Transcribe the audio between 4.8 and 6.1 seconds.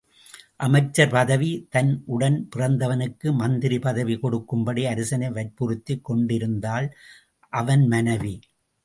அரசனை வற்புறுத்திக்